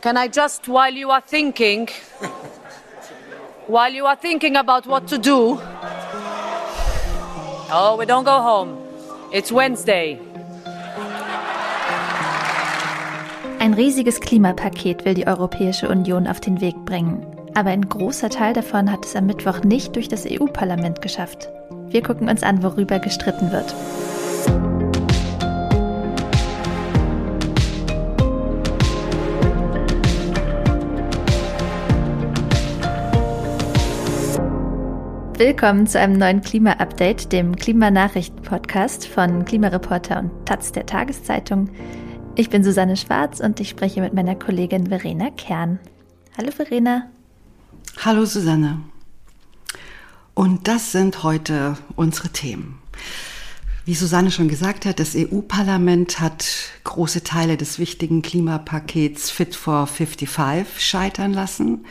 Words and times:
Can 0.00 0.16
I 0.16 0.28
just, 0.28 0.68
while 0.68 0.94
you 0.94 1.10
are 1.10 1.20
thinking, 1.20 1.88
while 3.66 3.92
you 3.92 4.06
are 4.06 4.14
thinking 4.14 4.54
about 4.56 4.86
what 4.86 5.08
to 5.08 5.18
do, 5.18 5.60
oh, 7.70 7.96
we 7.98 8.06
don't 8.06 8.22
go 8.22 8.40
home. 8.40 8.78
It's 9.32 9.50
Wednesday. 9.50 10.20
Ein 13.58 13.74
riesiges 13.74 14.20
Klimapaket 14.20 15.04
will 15.04 15.14
die 15.14 15.26
Europäische 15.26 15.88
Union 15.88 16.28
auf 16.28 16.38
den 16.38 16.60
Weg 16.60 16.76
bringen. 16.84 17.26
Aber 17.54 17.70
ein 17.70 17.88
großer 17.88 18.30
Teil 18.30 18.52
davon 18.52 18.92
hat 18.92 19.04
es 19.04 19.16
am 19.16 19.26
Mittwoch 19.26 19.64
nicht 19.64 19.96
durch 19.96 20.08
das 20.08 20.26
EU-Parlament 20.30 21.02
geschafft. 21.02 21.48
Wir 21.88 22.04
gucken 22.04 22.28
uns 22.28 22.44
an, 22.44 22.62
worüber 22.62 23.00
gestritten 23.00 23.50
wird. 23.50 23.74
Willkommen 35.38 35.86
zu 35.86 36.00
einem 36.00 36.18
neuen 36.18 36.40
Klima-Update, 36.40 37.30
dem 37.30 37.54
Klimanachrichten-Podcast 37.54 39.06
von 39.06 39.44
Klimareporter 39.44 40.18
und 40.18 40.32
Taz 40.46 40.72
der 40.72 40.84
Tageszeitung. 40.84 41.70
Ich 42.34 42.50
bin 42.50 42.64
Susanne 42.64 42.96
Schwarz 42.96 43.38
und 43.38 43.60
ich 43.60 43.68
spreche 43.68 44.00
mit 44.00 44.14
meiner 44.14 44.34
Kollegin 44.34 44.88
Verena 44.88 45.30
Kern. 45.30 45.78
Hallo 46.36 46.50
Verena. 46.50 47.08
Hallo 48.04 48.24
Susanne. 48.24 48.80
Und 50.34 50.66
das 50.66 50.90
sind 50.90 51.22
heute 51.22 51.78
unsere 51.94 52.30
Themen. 52.30 52.82
Wie 53.84 53.94
Susanne 53.94 54.32
schon 54.32 54.48
gesagt 54.48 54.86
hat, 54.86 54.98
das 54.98 55.14
EU-Parlament 55.14 56.18
hat 56.18 56.48
große 56.82 57.22
Teile 57.22 57.56
des 57.56 57.78
wichtigen 57.78 58.22
Klimapakets 58.22 59.30
Fit 59.30 59.54
for 59.54 59.86
55 59.86 60.84
scheitern 60.84 61.32
lassen. 61.32 61.86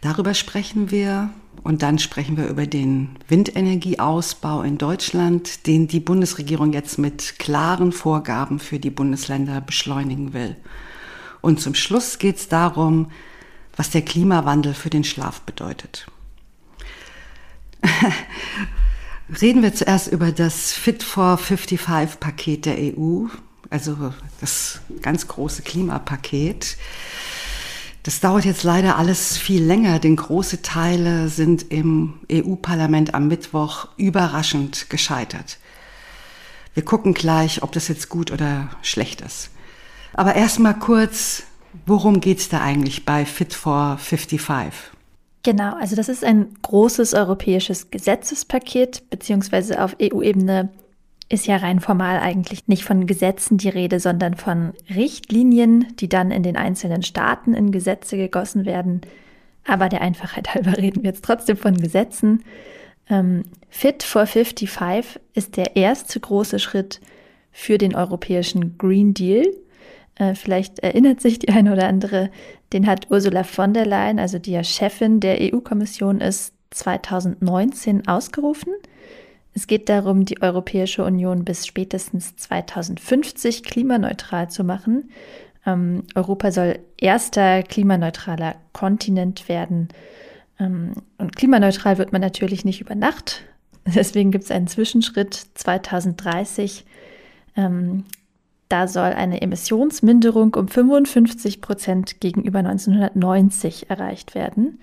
Darüber 0.00 0.34
sprechen 0.34 0.90
wir 0.90 1.30
und 1.62 1.82
dann 1.82 1.98
sprechen 1.98 2.36
wir 2.36 2.48
über 2.48 2.66
den 2.66 3.10
Windenergieausbau 3.28 4.62
in 4.62 4.78
Deutschland, 4.78 5.66
den 5.66 5.86
die 5.86 6.00
Bundesregierung 6.00 6.72
jetzt 6.72 6.98
mit 6.98 7.38
klaren 7.38 7.92
Vorgaben 7.92 8.58
für 8.58 8.80
die 8.80 8.90
Bundesländer 8.90 9.60
beschleunigen 9.60 10.32
will. 10.32 10.56
Und 11.40 11.60
zum 11.60 11.74
Schluss 11.74 12.18
geht 12.18 12.36
es 12.36 12.48
darum, 12.48 13.10
was 13.76 13.90
der 13.90 14.02
Klimawandel 14.02 14.74
für 14.74 14.90
den 14.90 15.04
Schlaf 15.04 15.40
bedeutet. 15.42 16.06
Reden 19.40 19.62
wir 19.62 19.74
zuerst 19.74 20.08
über 20.08 20.32
das 20.32 20.72
Fit 20.72 21.02
for 21.02 21.38
55 21.38 22.20
Paket 22.20 22.66
der 22.66 22.76
EU, 22.78 23.26
also 23.70 24.12
das 24.40 24.80
ganz 25.00 25.28
große 25.28 25.62
Klimapaket. 25.62 26.76
Das 28.02 28.18
dauert 28.18 28.44
jetzt 28.44 28.64
leider 28.64 28.96
alles 28.96 29.36
viel 29.36 29.62
länger, 29.62 30.00
denn 30.00 30.16
große 30.16 30.62
Teile 30.62 31.28
sind 31.28 31.70
im 31.70 32.14
EU-Parlament 32.30 33.14
am 33.14 33.28
Mittwoch 33.28 33.88
überraschend 33.96 34.90
gescheitert. 34.90 35.58
Wir 36.74 36.84
gucken 36.84 37.14
gleich, 37.14 37.62
ob 37.62 37.70
das 37.72 37.86
jetzt 37.86 38.08
gut 38.08 38.32
oder 38.32 38.70
schlecht 38.82 39.20
ist. 39.20 39.50
Aber 40.14 40.34
erstmal 40.34 40.76
kurz, 40.76 41.44
worum 41.86 42.20
geht's 42.20 42.48
da 42.48 42.60
eigentlich 42.60 43.04
bei 43.04 43.24
Fit 43.24 43.54
for 43.54 43.98
55? 43.98 44.90
Genau, 45.44 45.74
also 45.76 45.94
das 45.94 46.08
ist 46.08 46.24
ein 46.24 46.56
großes 46.62 47.14
europäisches 47.14 47.90
Gesetzespaket, 47.90 49.10
beziehungsweise 49.10 49.82
auf 49.82 49.96
EU-Ebene 50.00 50.70
ist 51.32 51.46
ja 51.46 51.56
rein 51.56 51.80
formal 51.80 52.20
eigentlich 52.20 52.68
nicht 52.68 52.84
von 52.84 53.06
Gesetzen 53.06 53.56
die 53.56 53.70
Rede, 53.70 54.00
sondern 54.00 54.34
von 54.34 54.74
Richtlinien, 54.94 55.86
die 55.98 56.08
dann 56.08 56.30
in 56.30 56.42
den 56.42 56.58
einzelnen 56.58 57.02
Staaten 57.02 57.54
in 57.54 57.72
Gesetze 57.72 58.18
gegossen 58.18 58.66
werden. 58.66 59.00
Aber 59.66 59.88
der 59.88 60.02
Einfachheit 60.02 60.48
halber 60.54 60.76
reden 60.76 61.02
wir 61.02 61.10
jetzt 61.10 61.24
trotzdem 61.24 61.56
von 61.56 61.78
Gesetzen. 61.78 62.44
Ähm, 63.08 63.44
Fit 63.70 64.02
for 64.02 64.26
55 64.26 65.18
ist 65.32 65.56
der 65.56 65.74
erste 65.74 66.20
große 66.20 66.58
Schritt 66.58 67.00
für 67.50 67.78
den 67.78 67.94
europäischen 67.94 68.76
Green 68.76 69.14
Deal. 69.14 69.46
Äh, 70.16 70.34
vielleicht 70.34 70.80
erinnert 70.80 71.22
sich 71.22 71.38
die 71.38 71.48
eine 71.48 71.72
oder 71.72 71.88
andere, 71.88 72.30
den 72.74 72.86
hat 72.86 73.10
Ursula 73.10 73.42
von 73.44 73.72
der 73.72 73.86
Leyen, 73.86 74.18
also 74.18 74.38
die 74.38 74.52
ja 74.52 74.62
Chefin 74.64 75.20
der 75.20 75.38
EU-Kommission 75.40 76.20
ist, 76.20 76.52
2019 76.72 78.06
ausgerufen. 78.06 78.74
Es 79.54 79.66
geht 79.66 79.88
darum, 79.88 80.24
die 80.24 80.40
Europäische 80.40 81.04
Union 81.04 81.44
bis 81.44 81.66
spätestens 81.66 82.36
2050 82.36 83.64
klimaneutral 83.64 84.50
zu 84.50 84.64
machen. 84.64 85.10
Ähm, 85.66 86.04
Europa 86.14 86.50
soll 86.50 86.78
erster 86.96 87.62
klimaneutraler 87.62 88.56
Kontinent 88.72 89.48
werden. 89.48 89.88
Ähm, 90.58 90.94
und 91.18 91.36
klimaneutral 91.36 91.98
wird 91.98 92.12
man 92.12 92.20
natürlich 92.20 92.64
nicht 92.64 92.80
über 92.80 92.94
Nacht. 92.94 93.42
Deswegen 93.86 94.30
gibt 94.30 94.44
es 94.44 94.50
einen 94.50 94.68
Zwischenschritt 94.68 95.34
2030. 95.54 96.84
Ähm, 97.56 98.04
da 98.68 98.88
soll 98.88 99.12
eine 99.12 99.42
Emissionsminderung 99.42 100.54
um 100.54 100.66
55 100.66 101.60
Prozent 101.60 102.20
gegenüber 102.20 102.60
1990 102.60 103.90
erreicht 103.90 104.34
werden. 104.34 104.80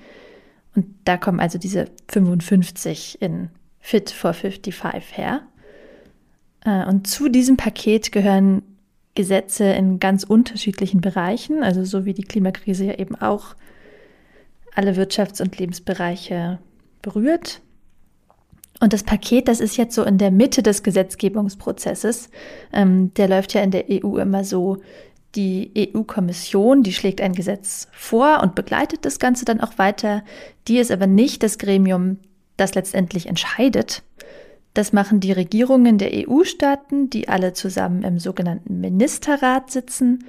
Und 0.76 0.86
da 1.06 1.18
kommen 1.18 1.40
also 1.40 1.58
diese 1.58 1.86
55 2.08 3.20
in 3.20 3.50
Fit 3.90 4.12
for 4.12 4.34
55 4.34 5.18
her. 5.18 5.42
Äh, 6.64 6.86
und 6.86 7.08
zu 7.08 7.28
diesem 7.28 7.58
Paket 7.58 8.12
gehören 8.12 8.62
Gesetze 9.16 9.64
in 9.64 9.98
ganz 10.00 10.24
unterschiedlichen 10.24 11.02
Bereichen, 11.02 11.64
also 11.64 11.84
so 11.84 12.06
wie 12.06 12.14
die 12.14 12.24
Klimakrise 12.24 12.86
ja 12.86 13.00
eben 13.00 13.16
auch 13.16 13.56
alle 14.76 14.92
Wirtschafts- 14.92 15.42
und 15.42 15.58
Lebensbereiche 15.58 16.60
berührt. 17.02 17.62
Und 18.80 18.94
das 18.94 19.02
Paket, 19.02 19.48
das 19.48 19.60
ist 19.60 19.76
jetzt 19.76 19.96
so 19.96 20.04
in 20.04 20.20
der 20.20 20.30
Mitte 20.30 20.62
des 20.62 20.84
Gesetzgebungsprozesses. 20.84 22.30
Ähm, 22.72 23.12
der 23.16 23.28
läuft 23.28 23.56
ja 23.56 23.64
in 23.64 23.72
der 23.72 23.86
EU 23.90 24.18
immer 24.18 24.44
so. 24.44 24.78
Die 25.34 25.72
EU-Kommission, 25.96 26.84
die 26.84 26.94
schlägt 26.94 27.22
ein 27.22 27.34
Gesetz 27.34 27.88
vor 27.92 28.42
und 28.44 28.54
begleitet 28.54 29.04
das 29.06 29.18
Ganze 29.18 29.46
dann 29.46 29.62
auch 29.62 29.80
weiter. 29.80 30.24
Die 30.68 30.78
ist 30.78 30.92
aber 30.92 31.08
nicht 31.08 31.42
das 31.42 31.58
Gremium, 31.58 32.18
das 32.60 32.76
letztendlich 32.76 33.28
entscheidet. 33.28 34.04
Das 34.74 34.94
machen 34.94 35.20
die 35.20 35.32
Regierungen 35.32 35.98
der 35.98 36.12
EU-Staaten, 36.14 37.10
die 37.10 37.28
alle 37.28 37.54
zusammen 37.54 38.04
im 38.04 38.20
sogenannten 38.20 38.80
Ministerrat 38.80 39.72
sitzen 39.72 40.26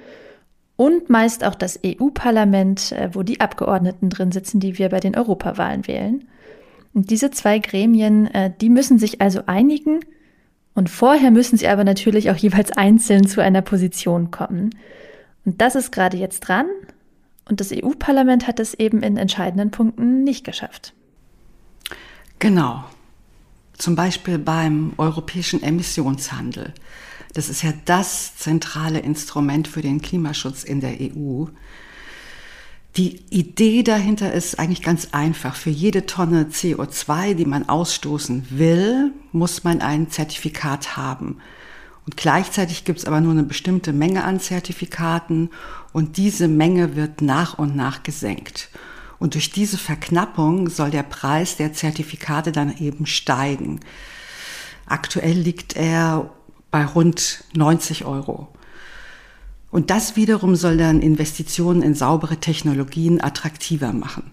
und 0.75 1.09
meist 1.09 1.43
auch 1.43 1.55
das 1.55 1.79
EU-Parlament, 1.85 2.91
äh, 2.93 3.09
wo 3.13 3.23
die 3.23 3.39
Abgeordneten 3.39 4.09
drin 4.09 4.31
sitzen, 4.31 4.59
die 4.59 4.77
wir 4.77 4.89
bei 4.89 4.99
den 4.99 5.15
Europawahlen 5.15 5.87
wählen. 5.87 6.27
Und 6.93 7.09
diese 7.11 7.31
zwei 7.31 7.59
Gremien, 7.59 8.33
äh, 8.33 8.51
die 8.59 8.69
müssen 8.69 8.97
sich 8.97 9.21
also 9.21 9.43
einigen 9.45 9.99
und 10.73 10.89
vorher 10.89 11.31
müssen 11.31 11.57
sie 11.57 11.67
aber 11.67 11.83
natürlich 11.83 12.31
auch 12.31 12.35
jeweils 12.35 12.71
einzeln 12.71 13.27
zu 13.27 13.41
einer 13.41 13.61
Position 13.61 14.31
kommen. 14.31 14.71
Und 15.45 15.61
das 15.61 15.75
ist 15.75 15.91
gerade 15.91 16.17
jetzt 16.17 16.41
dran 16.41 16.65
und 17.47 17.59
das 17.59 17.71
EU-Parlament 17.71 18.47
hat 18.47 18.59
es 18.59 18.73
eben 18.73 19.03
in 19.03 19.17
entscheidenden 19.17 19.71
Punkten 19.71 20.23
nicht 20.23 20.43
geschafft. 20.43 20.93
Genau. 22.41 22.83
Zum 23.77 23.95
Beispiel 23.95 24.39
beim 24.39 24.93
europäischen 24.97 25.61
Emissionshandel. 25.61 26.73
Das 27.33 27.49
ist 27.49 27.61
ja 27.61 27.71
das 27.85 28.35
zentrale 28.35 28.97
Instrument 28.97 29.67
für 29.67 29.83
den 29.83 30.01
Klimaschutz 30.01 30.63
in 30.63 30.81
der 30.81 30.97
EU. 30.99 31.45
Die 32.97 33.21
Idee 33.29 33.83
dahinter 33.83 34.33
ist 34.33 34.57
eigentlich 34.57 34.81
ganz 34.81 35.09
einfach. 35.11 35.55
Für 35.55 35.69
jede 35.69 36.07
Tonne 36.07 36.47
CO2, 36.51 37.35
die 37.35 37.45
man 37.45 37.69
ausstoßen 37.69 38.47
will, 38.49 39.11
muss 39.31 39.63
man 39.63 39.81
ein 39.81 40.09
Zertifikat 40.09 40.97
haben. 40.97 41.37
Und 42.07 42.17
gleichzeitig 42.17 42.85
gibt 42.85 42.97
es 42.97 43.05
aber 43.05 43.21
nur 43.21 43.33
eine 43.33 43.43
bestimmte 43.43 43.93
Menge 43.93 44.23
an 44.23 44.39
Zertifikaten 44.39 45.51
und 45.93 46.17
diese 46.17 46.47
Menge 46.47 46.95
wird 46.95 47.21
nach 47.21 47.59
und 47.59 47.75
nach 47.75 48.01
gesenkt. 48.01 48.71
Und 49.21 49.35
durch 49.35 49.51
diese 49.51 49.77
Verknappung 49.77 50.67
soll 50.67 50.89
der 50.89 51.03
Preis 51.03 51.55
der 51.55 51.73
Zertifikate 51.73 52.51
dann 52.51 52.75
eben 52.79 53.05
steigen. 53.05 53.79
Aktuell 54.87 55.37
liegt 55.37 55.75
er 55.75 56.31
bei 56.71 56.83
rund 56.83 57.43
90 57.53 58.05
Euro. 58.05 58.47
Und 59.69 59.91
das 59.91 60.15
wiederum 60.15 60.55
soll 60.55 60.75
dann 60.77 61.01
Investitionen 61.01 61.83
in 61.83 61.93
saubere 61.93 62.37
Technologien 62.37 63.21
attraktiver 63.23 63.93
machen. 63.93 64.23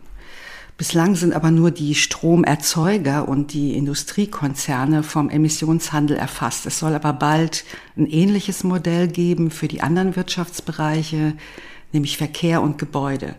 Bislang 0.79 1.17
sind 1.17 1.34
aber 1.34 1.50
nur 1.50 1.70
die 1.70 1.94
Stromerzeuger 1.94 3.29
und 3.29 3.52
die 3.52 3.76
Industriekonzerne 3.76 5.02
vom 5.02 5.29
Emissionshandel 5.29 6.17
erfasst. 6.17 6.64
Es 6.64 6.79
soll 6.79 6.94
aber 6.94 7.12
bald 7.12 7.67
ein 7.99 8.06
ähnliches 8.06 8.64
Modell 8.64 9.06
geben 9.06 9.50
für 9.50 9.69
die 9.69 9.82
anderen 9.82 10.17
Wirtschaftsbereiche, 10.17 11.34
nämlich 11.93 12.17
Verkehr 12.17 12.62
und 12.62 12.79
Gebäude. 12.79 13.34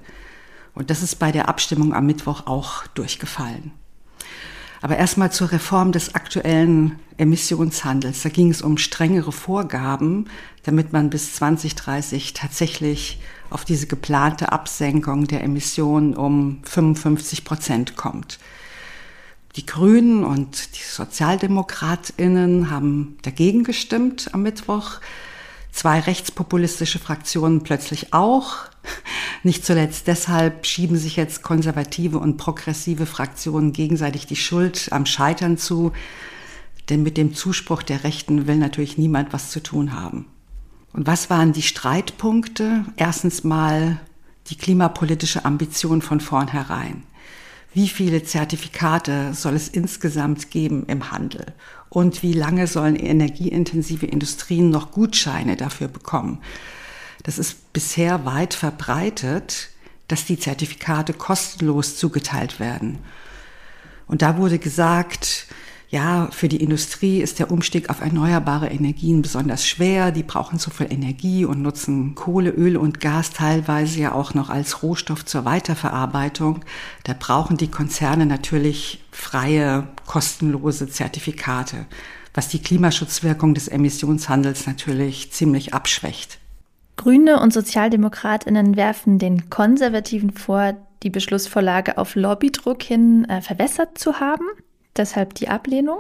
Und 0.80 0.90
das 0.90 1.04
ist 1.04 1.18
bei 1.18 1.34
der 1.34 1.50
Abstimmung 1.50 1.94
am 1.94 2.06
Mittwoch 2.06 2.48
auch 2.48 2.88
durchgefallen. 2.88 3.74
Aber 4.82 4.96
erstmal 4.96 5.30
zur 5.30 5.52
Reform 5.52 5.92
des 5.92 6.16
aktuellen 6.16 6.98
Emissionshandels. 7.18 8.24
Da 8.24 8.30
ging 8.30 8.50
es 8.50 8.62
um 8.62 8.78
strengere 8.78 9.34
Vorgaben, 9.34 10.30
damit 10.64 10.94
man 10.94 11.10
bis 11.10 11.36
2030 11.36 12.34
tatsächlich 12.34 13.20
auf 13.50 13.66
diese 13.66 13.88
geplante 13.88 14.54
Absenkung 14.54 15.28
der 15.28 15.44
Emissionen 15.44 16.16
um 16.16 16.62
55 16.64 17.44
Prozent 17.44 17.98
kommt. 17.98 18.40
Die 19.58 19.66
Grünen 19.66 20.24
und 20.24 20.78
die 20.78 20.90
Sozialdemokratinnen 20.90 22.70
haben 22.70 23.18
dagegen 23.24 23.66
gestimmt 23.66 24.30
am 24.34 24.44
Mittwoch. 24.44 25.02
Zwei 25.74 26.00
rechtspopulistische 26.00 27.00
Fraktionen 27.00 27.64
plötzlich 27.64 28.14
auch. 28.14 28.70
Nicht 29.44 29.66
zuletzt 29.66 30.08
deshalb 30.08 30.66
schieben 30.66 30.98
sich 30.98 31.16
jetzt 31.16 31.44
konservative 31.44 32.20
und 32.20 32.38
progressive 32.38 33.06
Fraktionen 33.06 33.74
gegenseitig 33.74 34.28
die 34.28 34.36
Schuld 34.36 34.90
am 34.92 35.06
Scheitern 35.06 35.58
zu. 35.58 35.92
Denn 36.90 37.04
mit 37.04 37.18
dem 37.18 37.34
Zuspruch 37.34 37.84
der 37.84 38.04
Rechten 38.04 38.48
will 38.48 38.58
natürlich 38.58 38.98
niemand 38.98 39.32
was 39.32 39.52
zu 39.52 39.62
tun 39.62 39.94
haben. 39.94 40.26
Und 40.92 41.08
was 41.08 41.30
waren 41.30 41.54
die 41.54 41.62
Streitpunkte? 41.62 42.86
Erstens 42.98 43.44
mal 43.44 44.00
die 44.48 44.58
klimapolitische 44.58 45.46
Ambition 45.46 46.02
von 46.02 46.20
vornherein. 46.20 47.04
Wie 47.74 47.88
viele 47.88 48.24
Zertifikate 48.24 49.34
soll 49.36 49.56
es 49.56 49.68
insgesamt 49.68 50.50
geben 50.50 50.86
im 50.88 51.12
Handel? 51.12 51.54
Und 51.90 52.24
wie 52.24 52.34
lange 52.34 52.66
sollen 52.66 52.96
energieintensive 52.96 54.08
Industrien 54.08 54.72
noch 54.72 54.92
Gutscheine 54.92 55.56
dafür 55.56 55.88
bekommen? 55.88 56.40
Das 57.24 57.38
ist 57.38 57.74
bisher 57.74 58.26
weit 58.26 58.54
verbreitet, 58.54 59.70
dass 60.08 60.26
die 60.26 60.40
Zertifikate 60.40 61.14
kostenlos 61.14 61.98
zugeteilt 61.98 62.60
werden. 62.60 63.00
Und 64.08 64.22
da 64.22 64.38
wurde 64.38 64.58
gesagt, 64.58 65.48
ja, 65.92 66.30
für 66.32 66.48
die 66.48 66.62
Industrie 66.62 67.20
ist 67.20 67.40
der 67.40 67.50
Umstieg 67.50 67.90
auf 67.90 68.02
erneuerbare 68.02 68.68
Energien 68.68 69.24
besonders 69.24 69.68
schwer. 69.68 70.12
Die 70.12 70.22
brauchen 70.22 70.60
zu 70.60 70.70
viel 70.70 70.92
Energie 70.92 71.46
und 71.46 71.64
nutzen 71.64 72.14
Kohle, 72.14 72.52
Öl 72.52 72.78
und 72.78 73.00
Gas 73.00 73.32
teilweise 73.32 74.00
ja 74.00 74.12
auch 74.12 74.36
noch 74.36 74.50
als 74.52 74.84
Rohstoff 74.84 75.26
zur 75.26 75.46
Weiterverarbeitung. 75.46 76.64
Da 77.06 77.16
brauchen 77.18 77.58
die 77.58 77.72
Konzerne 77.72 78.28
natürlich 78.28 79.04
freie, 79.12 79.88
kostenlose 80.06 80.90
Zertifikate, 80.90 81.88
was 82.36 82.50
die 82.50 82.62
Klimaschutzwirkung 82.62 83.56
des 83.56 83.68
Emissionshandels 83.68 84.68
natürlich 84.68 85.32
ziemlich 85.32 85.74
abschwächt. 85.74 86.38
Grüne 87.00 87.40
und 87.40 87.54
Sozialdemokratinnen 87.54 88.76
werfen 88.76 89.20
den 89.20 89.50
Konservativen 89.50 90.32
vor, 90.32 90.76
die 91.02 91.10
Beschlussvorlage 91.10 91.98
auf 91.98 92.16
Lobbydruck 92.16 92.84
hin 92.84 93.26
äh, 93.30 93.42
verwässert 93.42 93.98
zu 93.98 94.20
haben 94.20 94.46
deshalb 95.00 95.34
die 95.34 95.50
Ablehnung. 95.50 96.00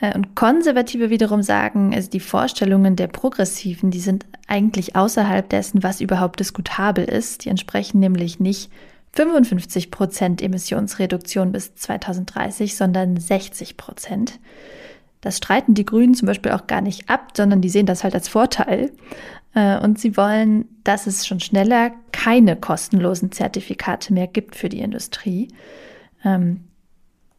Äh, 0.00 0.14
und 0.14 0.34
Konservative 0.34 1.10
wiederum 1.10 1.42
sagen, 1.42 1.94
also 1.94 2.08
die 2.08 2.20
Vorstellungen 2.20 2.96
der 2.96 3.08
Progressiven, 3.08 3.90
die 3.90 4.00
sind 4.00 4.24
eigentlich 4.46 4.96
außerhalb 4.96 5.48
dessen, 5.48 5.82
was 5.82 6.00
überhaupt 6.00 6.40
diskutabel 6.40 7.04
ist. 7.04 7.44
Die 7.44 7.50
entsprechen 7.50 8.00
nämlich 8.00 8.40
nicht 8.40 8.70
55 9.12 9.90
Prozent 9.90 10.42
Emissionsreduktion 10.42 11.52
bis 11.52 11.74
2030, 11.74 12.76
sondern 12.76 13.16
60 13.18 13.76
Prozent. 13.76 14.40
Das 15.20 15.38
streiten 15.38 15.74
die 15.74 15.86
Grünen 15.86 16.14
zum 16.14 16.26
Beispiel 16.26 16.52
auch 16.52 16.66
gar 16.66 16.80
nicht 16.80 17.08
ab, 17.08 17.32
sondern 17.34 17.60
die 17.60 17.70
sehen 17.70 17.86
das 17.86 18.04
halt 18.04 18.14
als 18.14 18.28
Vorteil. 18.28 18.90
Äh, 19.54 19.78
und 19.78 19.98
sie 19.98 20.16
wollen, 20.16 20.66
dass 20.84 21.06
es 21.06 21.26
schon 21.26 21.40
schneller 21.40 21.92
keine 22.12 22.56
kostenlosen 22.56 23.32
Zertifikate 23.32 24.12
mehr 24.12 24.26
gibt 24.26 24.56
für 24.56 24.68
die 24.68 24.80
Industrie. 24.80 25.48
Ähm, 26.24 26.64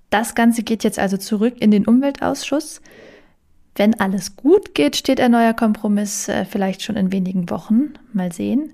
das 0.10 0.36
Ganze 0.36 0.64
geht 0.64 0.84
jetzt 0.84 1.00
also 1.00 1.18
zurück 1.18 1.56
in 1.60 1.72
den 1.72 1.86
Umweltausschuss. 1.86 2.82
Wenn 3.76 4.00
alles 4.00 4.38
gut 4.38 4.74
geht, 4.74 4.96
steht 4.96 5.20
ein 5.20 5.32
neuer 5.32 5.54
Kompromiss 5.54 6.30
äh, 6.30 6.46
vielleicht 6.46 6.82
schon 6.82 6.96
in 6.96 7.12
wenigen 7.12 7.50
Wochen. 7.50 7.94
Mal 8.14 8.32
sehen. 8.32 8.74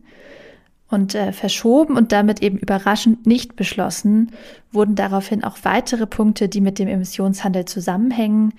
Und 0.90 1.16
äh, 1.16 1.32
verschoben 1.32 1.96
und 1.96 2.12
damit 2.12 2.44
eben 2.44 2.58
überraschend 2.58 3.26
nicht 3.26 3.56
beschlossen 3.56 4.32
wurden 4.74 4.96
daraufhin 4.96 5.44
auch 5.44 5.58
weitere 5.64 6.06
Punkte, 6.06 6.50
die 6.50 6.60
mit 6.60 6.80
dem 6.80 6.90
Emissionshandel 6.90 7.64
zusammenhängen, 7.64 8.54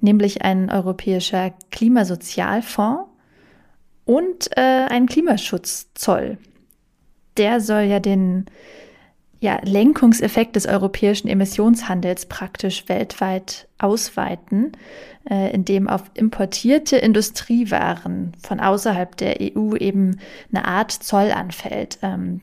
nämlich 0.00 0.42
ein 0.42 0.70
europäischer 0.70 1.52
Klimasozialfonds 1.70 3.13
und 4.04 4.56
äh, 4.56 4.86
ein 4.88 5.06
Klimaschutzzoll. 5.06 6.38
Der 7.36 7.60
soll 7.60 7.82
ja 7.82 8.00
den 8.00 8.46
ja, 9.44 9.60
Lenkungseffekt 9.62 10.56
des 10.56 10.66
europäischen 10.66 11.28
Emissionshandels 11.28 12.26
praktisch 12.26 12.88
weltweit 12.88 13.68
ausweiten, 13.76 14.72
äh, 15.28 15.52
indem 15.52 15.86
auf 15.86 16.04
importierte 16.14 16.96
Industriewaren 16.96 18.32
von 18.42 18.58
außerhalb 18.58 19.14
der 19.18 19.36
EU 19.42 19.76
eben 19.76 20.18
eine 20.50 20.64
Art 20.64 20.92
Zoll 20.92 21.30
anfällt, 21.30 21.98
ähm, 22.00 22.40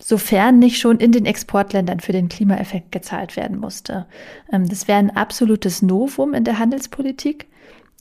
sofern 0.00 0.58
nicht 0.58 0.80
schon 0.80 0.98
in 0.98 1.12
den 1.12 1.24
Exportländern 1.24 2.00
für 2.00 2.12
den 2.12 2.28
Klimaeffekt 2.28 2.90
gezahlt 2.90 3.36
werden 3.36 3.58
musste. 3.58 4.06
Ähm, 4.52 4.68
das 4.68 4.88
wäre 4.88 4.98
ein 4.98 5.16
absolutes 5.16 5.82
Novum 5.82 6.34
in 6.34 6.42
der 6.42 6.58
Handelspolitik. 6.58 7.46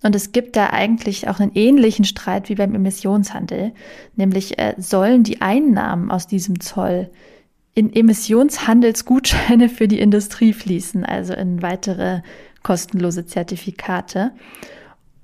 Und 0.06 0.16
es 0.16 0.32
gibt 0.32 0.56
da 0.56 0.68
eigentlich 0.70 1.30
auch 1.30 1.40
einen 1.40 1.56
ähnlichen 1.56 2.06
Streit 2.06 2.48
wie 2.48 2.54
beim 2.54 2.76
Emissionshandel, 2.76 3.72
nämlich 4.16 4.60
äh, 4.60 4.76
sollen 4.78 5.24
die 5.24 5.42
Einnahmen 5.42 6.12
aus 6.12 6.28
diesem 6.28 6.60
Zoll 6.60 7.10
in 7.74 7.92
Emissionshandelsgutscheine 7.92 9.68
für 9.68 9.88
die 9.88 10.00
Industrie 10.00 10.54
fließen, 10.54 11.04
also 11.04 11.34
in 11.34 11.64
weitere 11.64 12.22
kostenlose 12.62 13.26
Zertifikate? 13.26 14.32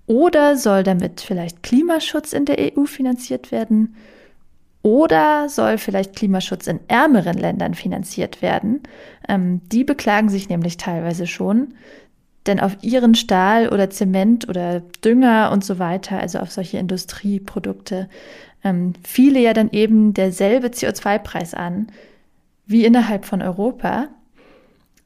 Oder 0.07 0.57
soll 0.57 0.81
damit 0.81 1.21
vielleicht 1.21 1.61
Klimaschutz 1.61 2.33
in 2.33 2.45
der 2.45 2.57
EU 2.75 2.85
finanziert 2.85 3.51
werden? 3.51 3.95
Oder 4.81 5.47
soll 5.47 5.77
vielleicht 5.77 6.15
Klimaschutz 6.15 6.65
in 6.65 6.79
ärmeren 6.87 7.37
Ländern 7.37 7.75
finanziert 7.75 8.41
werden? 8.41 8.81
Ähm, 9.29 9.61
die 9.71 9.83
beklagen 9.83 10.29
sich 10.29 10.49
nämlich 10.49 10.77
teilweise 10.77 11.27
schon, 11.27 11.75
denn 12.47 12.59
auf 12.59 12.77
ihren 12.81 13.15
Stahl 13.15 13.69
oder 13.69 13.89
Zement 13.89 14.49
oder 14.49 14.81
Dünger 15.03 15.51
und 15.51 15.63
so 15.63 15.79
weiter, 15.79 16.19
also 16.19 16.39
auf 16.39 16.51
solche 16.51 16.77
Industrieprodukte, 16.77 18.09
ähm, 18.63 18.93
fiele 19.03 19.39
ja 19.39 19.53
dann 19.53 19.69
eben 19.71 20.13
derselbe 20.13 20.67
CO2-Preis 20.67 21.53
an, 21.53 21.87
wie 22.65 22.85
innerhalb 22.85 23.25
von 23.25 23.41
Europa, 23.41 24.07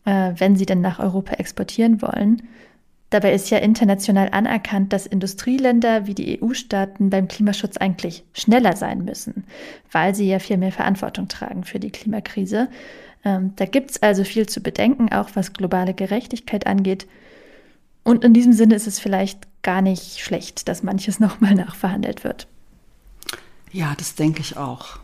äh, 0.05 0.31
wenn 0.37 0.55
sie 0.55 0.65
denn 0.65 0.81
nach 0.81 0.99
Europa 0.99 1.33
exportieren 1.35 2.01
wollen. 2.01 2.41
Dabei 3.09 3.33
ist 3.33 3.49
ja 3.49 3.59
international 3.59 4.29
anerkannt, 4.31 4.91
dass 4.91 5.05
Industrieländer 5.05 6.07
wie 6.07 6.15
die 6.15 6.41
EU-Staaten 6.41 7.09
beim 7.09 7.27
Klimaschutz 7.27 7.77
eigentlich 7.77 8.23
schneller 8.33 8.75
sein 8.75 9.05
müssen, 9.05 9.45
weil 9.91 10.15
sie 10.15 10.27
ja 10.27 10.39
viel 10.39 10.57
mehr 10.57 10.71
Verantwortung 10.71 11.27
tragen 11.27 11.63
für 11.63 11.79
die 11.79 11.91
Klimakrise. 11.91 12.67
Ähm, 13.23 13.53
da 13.55 13.65
gibt 13.65 13.91
es 13.91 14.03
also 14.03 14.23
viel 14.23 14.47
zu 14.47 14.61
bedenken, 14.61 15.11
auch 15.11 15.29
was 15.35 15.53
globale 15.53 15.93
Gerechtigkeit 15.93 16.67
angeht. 16.67 17.07
Und 18.05 18.23
in 18.23 18.35
diesem 18.35 18.53
Sinne 18.53 18.75
ist 18.75 18.85
es 18.85 18.99
vielleicht 18.99 19.39
gar 19.63 19.81
nicht 19.81 20.19
schlecht, 20.19 20.69
dass 20.69 20.83
manches 20.83 21.19
nochmal 21.19 21.55
nachverhandelt 21.55 22.23
wird. 22.23 22.47
Ja, 23.71 23.93
das 23.97 24.15
denke 24.15 24.39
ich 24.39 24.55
auch. 24.55 24.99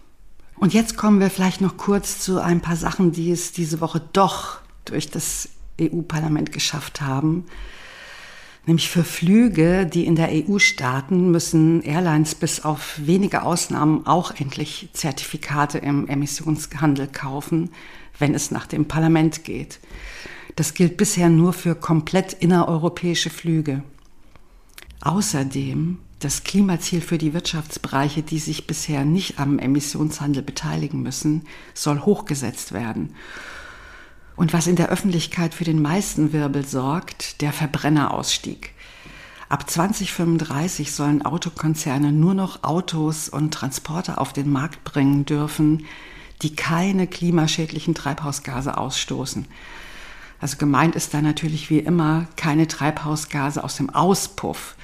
Und 0.55 0.73
jetzt 0.73 0.95
kommen 0.95 1.19
wir 1.19 1.31
vielleicht 1.31 1.59
noch 1.59 1.75
kurz 1.75 2.19
zu 2.19 2.39
ein 2.39 2.61
paar 2.61 2.75
Sachen, 2.75 3.11
die 3.11 3.31
es 3.31 3.51
diese 3.51 3.81
Woche 3.81 4.01
doch 4.13 4.59
durch 4.85 5.09
das 5.09 5.49
EU-Parlament 5.81 6.51
geschafft 6.51 7.01
haben. 7.01 7.45
Nämlich 8.67 8.89
für 8.89 9.03
Flüge, 9.03 9.87
die 9.87 10.05
in 10.05 10.15
der 10.15 10.29
EU 10.29 10.59
starten, 10.59 11.31
müssen 11.31 11.81
Airlines 11.81 12.35
bis 12.35 12.63
auf 12.63 12.93
wenige 12.97 13.41
Ausnahmen 13.41 14.05
auch 14.05 14.31
endlich 14.39 14.89
Zertifikate 14.93 15.79
im 15.79 16.07
Emissionshandel 16.07 17.07
kaufen, 17.07 17.71
wenn 18.19 18.35
es 18.35 18.51
nach 18.51 18.67
dem 18.67 18.85
Parlament 18.87 19.43
geht. 19.43 19.79
Das 20.55 20.73
gilt 20.73 20.97
bisher 20.97 21.29
nur 21.29 21.53
für 21.53 21.75
komplett 21.75 22.33
innereuropäische 22.33 23.29
Flüge. 23.29 23.83
Außerdem 25.01 25.97
das 26.19 26.43
Klimaziel 26.43 27.01
für 27.01 27.17
die 27.17 27.33
Wirtschaftsbereiche, 27.33 28.21
die 28.21 28.37
sich 28.37 28.67
bisher 28.67 29.05
nicht 29.05 29.39
am 29.39 29.57
Emissionshandel 29.57 30.43
beteiligen 30.43 31.01
müssen, 31.01 31.43
soll 31.73 32.01
hochgesetzt 32.01 32.73
werden. 32.73 33.15
Und 34.35 34.53
was 34.53 34.67
in 34.67 34.75
der 34.75 34.89
Öffentlichkeit 34.89 35.53
für 35.55 35.63
den 35.63 35.81
meisten 35.81 36.31
Wirbel 36.31 36.65
sorgt, 36.65 37.41
der 37.41 37.51
Verbrennerausstieg. 37.53 38.73
Ab 39.49 39.69
2035 39.69 40.91
sollen 40.91 41.25
Autokonzerne 41.25 42.11
nur 42.11 42.33
noch 42.33 42.63
Autos 42.63 43.27
und 43.27 43.53
Transporter 43.53 44.21
auf 44.21 44.31
den 44.31 44.49
Markt 44.49 44.83
bringen 44.83 45.25
dürfen, 45.25 45.85
die 46.41 46.55
keine 46.55 47.07
klimaschädlichen 47.07 47.93
Treibhausgase 47.95 48.77
ausstoßen. 48.77 49.47
Also 50.41 50.57
gemeint 50.57 50.95
ist 50.95 51.13
da 51.13 51.21
natürlich 51.21 51.69
wie 51.69 51.79
immer 51.79 52.27
keine 52.35 52.67
Treibhausgase 52.67 53.63
aus 53.63 53.77
dem 53.77 53.89
Auspuff, 53.91 54.75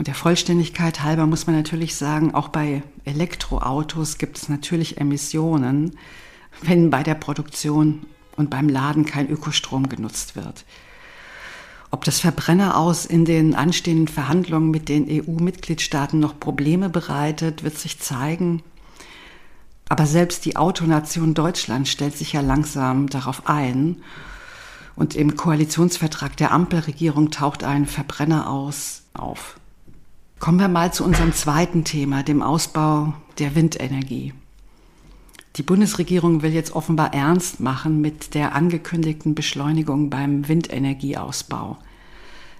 und 0.00 0.06
der 0.06 0.14
Vollständigkeit 0.14 1.02
halber 1.02 1.26
muss 1.26 1.46
man 1.46 1.54
natürlich 1.54 1.94
sagen, 1.94 2.34
auch 2.34 2.48
bei 2.48 2.82
Elektroautos 3.04 4.16
gibt 4.16 4.38
es 4.38 4.48
natürlich 4.48 4.96
Emissionen, 4.96 5.98
wenn 6.62 6.88
bei 6.88 7.02
der 7.02 7.16
Produktion 7.16 8.06
und 8.34 8.48
beim 8.48 8.70
Laden 8.70 9.04
kein 9.04 9.28
Ökostrom 9.28 9.90
genutzt 9.90 10.36
wird. 10.36 10.64
Ob 11.90 12.02
das 12.06 12.18
Verbrenner 12.18 12.78
aus 12.78 13.04
in 13.04 13.26
den 13.26 13.54
anstehenden 13.54 14.08
Verhandlungen 14.08 14.70
mit 14.70 14.88
den 14.88 15.06
EU-Mitgliedstaaten 15.06 16.18
noch 16.18 16.40
Probleme 16.40 16.88
bereitet, 16.88 17.62
wird 17.62 17.76
sich 17.76 18.00
zeigen. 18.00 18.62
Aber 19.90 20.06
selbst 20.06 20.46
die 20.46 20.56
Autonation 20.56 21.34
Deutschland 21.34 21.88
stellt 21.88 22.16
sich 22.16 22.32
ja 22.32 22.40
langsam 22.40 23.10
darauf 23.10 23.48
ein. 23.48 24.02
Und 24.96 25.14
im 25.14 25.36
Koalitionsvertrag 25.36 26.36
der 26.36 26.52
Ampelregierung 26.52 27.30
taucht 27.30 27.64
ein 27.64 27.86
Verbrenner 27.86 28.50
aus 28.50 29.02
auf. 29.14 29.58
Kommen 30.38 30.58
wir 30.58 30.68
mal 30.68 30.92
zu 30.92 31.04
unserem 31.04 31.32
zweiten 31.32 31.84
Thema, 31.84 32.22
dem 32.22 32.42
Ausbau 32.42 33.14
der 33.38 33.54
Windenergie. 33.54 34.32
Die 35.56 35.62
Bundesregierung 35.62 36.42
will 36.42 36.52
jetzt 36.52 36.74
offenbar 36.74 37.12
ernst 37.12 37.60
machen 37.60 38.00
mit 38.00 38.34
der 38.34 38.54
angekündigten 38.54 39.34
Beschleunigung 39.34 40.08
beim 40.08 40.48
Windenergieausbau. 40.48 41.76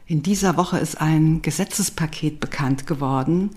In 0.07 0.23
dieser 0.25 0.57
Woche 0.57 0.79
ist 0.79 1.01
ein 1.01 1.41
Gesetzespaket 1.41 2.41
bekannt 2.41 2.87
geworden, 2.87 3.51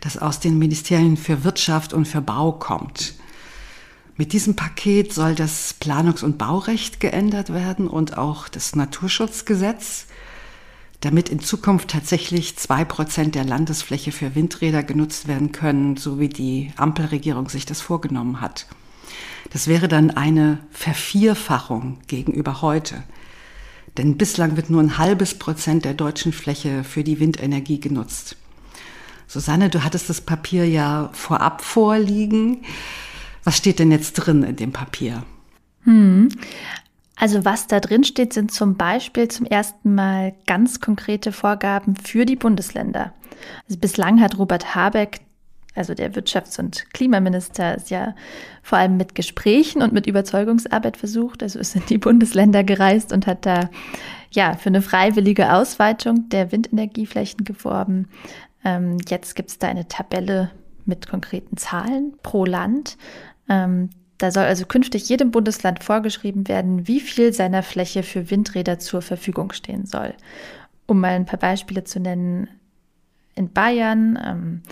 das 0.00 0.18
aus 0.18 0.40
den 0.40 0.58
Ministerien 0.58 1.16
für 1.16 1.42
Wirtschaft 1.42 1.94
und 1.94 2.06
für 2.06 2.20
Bau 2.20 2.52
kommt. 2.52 3.14
Mit 4.18 4.32
diesem 4.32 4.56
Paket 4.56 5.12
soll 5.12 5.34
das 5.34 5.74
Planungs- 5.78 6.24
und 6.24 6.38
Baurecht 6.38 7.00
geändert 7.00 7.52
werden 7.52 7.86
und 7.86 8.16
auch 8.16 8.48
das 8.48 8.74
Naturschutzgesetz, 8.74 10.06
damit 11.02 11.28
in 11.28 11.40
Zukunft 11.40 11.90
tatsächlich 11.90 12.56
zwei 12.56 12.86
Prozent 12.86 13.34
der 13.34 13.44
Landesfläche 13.44 14.12
für 14.12 14.34
Windräder 14.34 14.82
genutzt 14.82 15.28
werden 15.28 15.52
können, 15.52 15.98
so 15.98 16.18
wie 16.18 16.30
die 16.30 16.72
Ampelregierung 16.76 17.50
sich 17.50 17.66
das 17.66 17.82
vorgenommen 17.82 18.40
hat. 18.40 18.66
Das 19.52 19.68
wäre 19.68 19.86
dann 19.86 20.10
eine 20.10 20.58
Vervierfachung 20.70 21.98
gegenüber 22.06 22.62
heute. 22.62 23.02
Denn 23.98 24.16
bislang 24.16 24.56
wird 24.56 24.70
nur 24.70 24.82
ein 24.82 24.96
halbes 24.96 25.34
Prozent 25.38 25.84
der 25.84 25.94
deutschen 25.94 26.32
Fläche 26.32 26.84
für 26.84 27.04
die 27.04 27.20
Windenergie 27.20 27.80
genutzt. 27.80 28.36
Susanne, 29.26 29.68
du 29.68 29.84
hattest 29.84 30.08
das 30.08 30.22
Papier 30.22 30.66
ja 30.66 31.10
vorab 31.12 31.62
vorliegen. 31.62 32.64
Was 33.46 33.56
steht 33.56 33.78
denn 33.78 33.92
jetzt 33.92 34.14
drin 34.14 34.42
in 34.42 34.56
dem 34.56 34.72
Papier? 34.72 35.22
Hm. 35.84 36.30
Also 37.14 37.44
was 37.44 37.68
da 37.68 37.78
drin 37.78 38.02
steht, 38.02 38.32
sind 38.32 38.50
zum 38.50 38.76
Beispiel 38.76 39.28
zum 39.28 39.46
ersten 39.46 39.94
Mal 39.94 40.34
ganz 40.48 40.80
konkrete 40.80 41.30
Vorgaben 41.30 41.94
für 41.94 42.26
die 42.26 42.34
Bundesländer. 42.34 43.12
Also 43.68 43.78
bislang 43.78 44.20
hat 44.20 44.36
Robert 44.36 44.74
Habeck, 44.74 45.20
also 45.76 45.94
der 45.94 46.14
Wirtschafts- 46.14 46.58
und 46.58 46.92
Klimaminister, 46.92 47.76
es 47.76 47.88
ja 47.88 48.16
vor 48.64 48.78
allem 48.78 48.96
mit 48.96 49.14
Gesprächen 49.14 49.80
und 49.80 49.92
mit 49.92 50.08
Überzeugungsarbeit 50.08 50.96
versucht. 50.96 51.44
Also 51.44 51.60
ist 51.60 51.76
in 51.76 51.86
die 51.88 51.98
Bundesländer 51.98 52.64
gereist 52.64 53.12
und 53.12 53.28
hat 53.28 53.46
da 53.46 53.70
ja 54.32 54.54
für 54.54 54.70
eine 54.70 54.82
freiwillige 54.82 55.52
Ausweitung 55.52 56.28
der 56.30 56.50
Windenergieflächen 56.50 57.44
geworben. 57.44 58.08
Ähm, 58.64 58.96
jetzt 59.08 59.36
gibt 59.36 59.50
es 59.50 59.58
da 59.58 59.68
eine 59.68 59.86
Tabelle 59.86 60.50
mit 60.84 61.08
konkreten 61.08 61.56
Zahlen 61.56 62.14
pro 62.24 62.44
Land. 62.44 62.96
Ähm, 63.48 63.90
da 64.18 64.30
soll 64.30 64.44
also 64.44 64.64
künftig 64.64 65.08
jedem 65.08 65.30
Bundesland 65.30 65.84
vorgeschrieben 65.84 66.48
werden, 66.48 66.88
wie 66.88 67.00
viel 67.00 67.32
seiner 67.32 67.62
Fläche 67.62 68.02
für 68.02 68.30
Windräder 68.30 68.78
zur 68.78 69.02
Verfügung 69.02 69.52
stehen 69.52 69.84
soll. 69.84 70.14
Um 70.86 71.00
mal 71.00 71.10
ein 71.10 71.26
paar 71.26 71.38
Beispiele 71.38 71.84
zu 71.84 72.00
nennen, 72.00 72.48
in 73.34 73.52
Bayern, 73.52 74.18
ähm, 74.24 74.62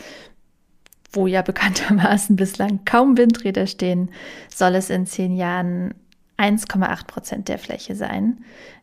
wo 1.13 1.27
ja 1.27 1.43
bekanntermaßen 1.43 2.37
bislang 2.37 2.85
kaum 2.85 3.17
Windräder 3.19 3.67
stehen, 3.67 4.11
soll 4.49 4.75
es 4.75 4.91
in 4.91 5.07
zehn 5.07 5.37
Jahren 5.37 5.95
1,8 6.39 7.07
Prozent 7.07 7.49
der 7.49 7.59
Fläche 7.59 7.95
sein. 7.95 8.39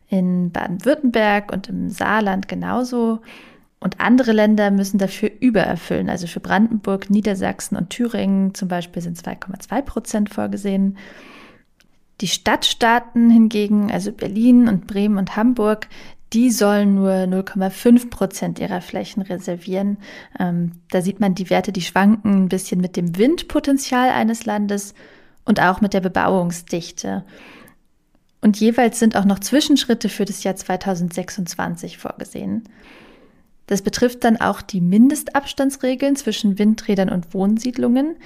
In 0.08 0.52
Baden-Württemberg 0.52 1.52
und 1.52 1.68
im 1.68 1.88
Saarland 1.90 2.46
genauso. 2.46 3.20
Und 3.82 4.00
andere 4.00 4.32
Länder 4.32 4.70
müssen 4.70 4.98
dafür 4.98 5.30
übererfüllen. 5.40 6.08
Also 6.08 6.26
für 6.26 6.40
Brandenburg, 6.40 7.10
Niedersachsen 7.10 7.76
und 7.76 7.90
Thüringen 7.90 8.54
zum 8.54 8.68
Beispiel 8.68 9.02
sind 9.02 9.18
2,2 9.18 9.82
Prozent 9.82 10.30
vorgesehen. 10.32 10.96
Die 12.20 12.28
Stadtstaaten 12.28 13.30
hingegen, 13.30 13.90
also 13.90 14.12
Berlin 14.12 14.68
und 14.68 14.86
Bremen 14.86 15.18
und 15.18 15.34
Hamburg, 15.34 15.88
die 16.32 16.50
sollen 16.50 16.94
nur 16.94 17.12
0,5 17.12 18.08
Prozent 18.08 18.58
ihrer 18.60 18.80
Flächen 18.80 19.22
reservieren. 19.22 19.98
Ähm, 20.38 20.72
da 20.90 21.02
sieht 21.02 21.18
man 21.18 21.34
die 21.34 21.50
Werte, 21.50 21.72
die 21.72 21.82
schwanken 21.82 22.44
ein 22.44 22.48
bisschen 22.48 22.80
mit 22.80 22.96
dem 22.96 23.18
Windpotenzial 23.18 24.10
eines 24.10 24.46
Landes 24.46 24.94
und 25.44 25.60
auch 25.60 25.80
mit 25.80 25.92
der 25.92 26.00
Bebauungsdichte. 26.00 27.24
Und 28.40 28.58
jeweils 28.58 28.98
sind 28.98 29.16
auch 29.16 29.24
noch 29.24 29.40
Zwischenschritte 29.40 30.08
für 30.08 30.24
das 30.24 30.42
Jahr 30.44 30.56
2026 30.56 31.98
vorgesehen. 31.98 32.64
Das 33.72 33.80
betrifft 33.80 34.24
dann 34.24 34.36
auch 34.36 34.60
die 34.60 34.82
Mindestabstandsregeln 34.82 36.14
zwischen 36.14 36.58
Windrädern 36.58 37.08
und 37.08 37.32
Wohnsiedlungen, 37.32 38.16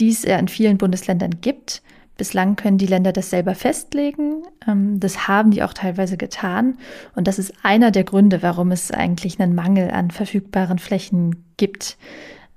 die 0.00 0.08
es 0.08 0.22
ja 0.22 0.38
in 0.38 0.48
vielen 0.48 0.78
Bundesländern 0.78 1.42
gibt. 1.42 1.82
Bislang 2.16 2.56
können 2.56 2.78
die 2.78 2.86
Länder 2.86 3.12
das 3.12 3.28
selber 3.28 3.54
festlegen. 3.54 4.42
Ähm, 4.66 5.00
das 5.00 5.28
haben 5.28 5.50
die 5.50 5.62
auch 5.62 5.74
teilweise 5.74 6.16
getan. 6.16 6.78
Und 7.14 7.28
das 7.28 7.38
ist 7.38 7.52
einer 7.62 7.90
der 7.90 8.04
Gründe, 8.04 8.42
warum 8.42 8.72
es 8.72 8.90
eigentlich 8.90 9.38
einen 9.38 9.54
Mangel 9.54 9.90
an 9.90 10.10
verfügbaren 10.10 10.78
Flächen 10.78 11.44
gibt. 11.58 11.98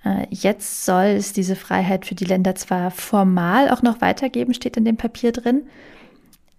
Äh, 0.05 0.27
jetzt 0.29 0.85
soll 0.85 1.07
es 1.07 1.33
diese 1.33 1.57
Freiheit 1.57 2.05
für 2.05 2.15
die 2.15 2.23
Länder 2.23 2.55
zwar 2.55 2.89
formal 2.89 3.69
auch 3.69 3.81
noch 3.81 3.99
weitergeben, 3.99 4.53
steht 4.53 4.77
in 4.77 4.85
dem 4.85 4.95
Papier 4.95 5.33
drin, 5.33 5.63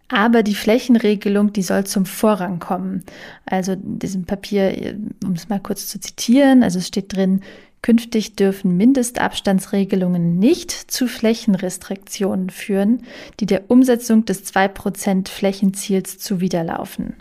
aber 0.09 0.43
die 0.43 0.55
Flächenregelung, 0.55 1.53
die 1.53 1.63
soll 1.63 1.85
zum 1.85 2.07
Vorrang 2.07 2.59
kommen. 2.59 3.05
Also 3.45 3.73
in 3.73 3.99
diesem 3.99 4.25
Papier, 4.25 4.97
um 5.25 5.33
es 5.33 5.49
mal 5.49 5.61
kurz 5.61 5.87
zu 5.87 6.01
zitieren, 6.01 6.63
also 6.63 6.79
es 6.79 6.89
steht 6.89 7.15
drin, 7.15 7.43
künftig 7.83 8.35
dürfen 8.35 8.77
Mindestabstandsregelungen 8.77 10.39
nicht 10.39 10.71
zu 10.73 11.07
Flächenrestriktionen 11.07 12.51
führen, 12.51 13.03
die 13.39 13.47
der 13.47 13.71
Umsetzung 13.71 14.25
des 14.25 14.53
2% 14.53 15.29
Flächenziels 15.29 16.19
zuwiderlaufen. 16.19 17.15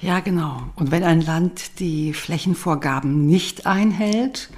Ja, 0.00 0.20
genau. 0.20 0.62
Und 0.76 0.90
wenn 0.90 1.02
ein 1.02 1.22
Land 1.22 1.80
die 1.80 2.12
Flächenvorgaben 2.12 3.26
nicht 3.26 3.66
einhält, 3.66 4.50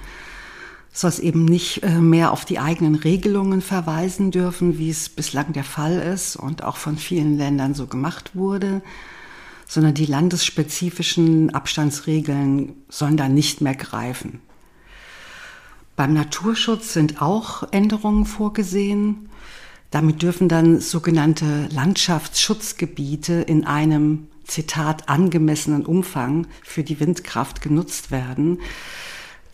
soll 0.97 1.11
es 1.11 1.19
eben 1.19 1.45
nicht 1.45 1.83
äh, 1.83 1.99
mehr 1.99 2.31
auf 2.31 2.43
die 2.43 2.57
eigenen 2.57 2.95
Regelungen 2.95 3.61
verweisen 3.61 4.31
dürfen, 4.31 4.79
wie 4.79 4.89
es 4.89 5.09
bislang 5.09 5.53
der 5.53 5.63
Fall 5.63 5.99
ist 5.99 6.35
und 6.35 6.63
auch 6.63 6.77
von 6.77 6.97
vielen 6.97 7.37
Ländern 7.37 7.75
so 7.75 7.85
gemacht 7.85 8.31
wurde, 8.33 8.81
sondern 9.67 9.93
die 9.93 10.07
landesspezifischen 10.07 11.53
Abstandsregeln 11.53 12.73
sollen 12.89 13.15
da 13.15 13.29
nicht 13.29 13.61
mehr 13.61 13.75
greifen. 13.75 14.41
Beim 15.95 16.15
Naturschutz 16.15 16.93
sind 16.93 17.21
auch 17.21 17.71
Änderungen 17.71 18.25
vorgesehen. 18.25 19.29
Damit 19.91 20.23
dürfen 20.23 20.49
dann 20.49 20.79
sogenannte 20.79 21.67
Landschaftsschutzgebiete 21.69 23.33
in 23.33 23.65
einem 23.65 24.29
Zitat 24.45 25.09
angemessenen 25.09 25.85
Umfang 25.85 26.47
für 26.63 26.83
die 26.83 26.99
Windkraft 26.99 27.61
genutzt 27.61 28.09
werden. 28.09 28.57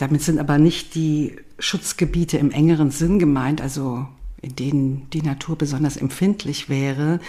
Damit 0.03 0.21
sind 0.21 0.37
aber 0.37 0.57
nicht 0.57 0.95
die 0.95 1.37
Schutzgebiete 1.59 2.37
im 2.37 2.51
engeren 2.51 2.91
Sinn 2.91 3.19
gemeint, 3.19 3.61
also 3.61 4.05
in 4.41 4.53
denen 4.53 5.09
die 5.11 5.21
Natur 5.21 5.57
besonders 5.57 5.95
empfindlich 5.95 6.67
wäre. 6.67 7.21